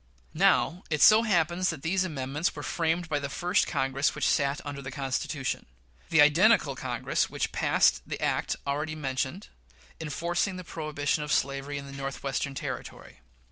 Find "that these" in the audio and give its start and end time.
1.69-2.03